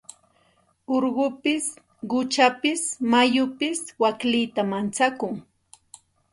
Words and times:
Urqupis 0.95 1.65
quchapis 2.09 2.81
mayupis 3.11 3.79
waklita 4.01 4.61
manchakun. 4.71 5.33